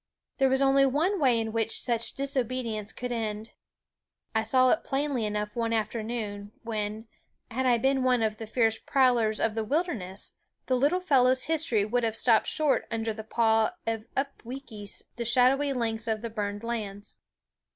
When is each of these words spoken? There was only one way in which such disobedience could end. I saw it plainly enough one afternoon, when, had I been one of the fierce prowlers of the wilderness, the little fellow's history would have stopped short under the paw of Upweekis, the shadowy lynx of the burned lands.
There 0.39 0.49
was 0.49 0.63
only 0.63 0.83
one 0.83 1.19
way 1.19 1.39
in 1.39 1.51
which 1.51 1.79
such 1.79 2.13
disobedience 2.13 2.91
could 2.91 3.11
end. 3.11 3.51
I 4.33 4.41
saw 4.41 4.71
it 4.71 4.83
plainly 4.83 5.27
enough 5.27 5.55
one 5.55 5.73
afternoon, 5.73 6.53
when, 6.63 7.07
had 7.51 7.67
I 7.67 7.77
been 7.77 8.01
one 8.01 8.23
of 8.23 8.37
the 8.37 8.47
fierce 8.47 8.79
prowlers 8.79 9.39
of 9.39 9.53
the 9.53 9.63
wilderness, 9.63 10.31
the 10.65 10.73
little 10.75 11.01
fellow's 11.01 11.43
history 11.43 11.85
would 11.85 12.01
have 12.03 12.17
stopped 12.17 12.47
short 12.47 12.87
under 12.89 13.13
the 13.13 13.23
paw 13.23 13.73
of 13.85 14.05
Upweekis, 14.17 15.03
the 15.17 15.23
shadowy 15.23 15.71
lynx 15.71 16.07
of 16.07 16.23
the 16.23 16.31
burned 16.31 16.63
lands. 16.63 17.17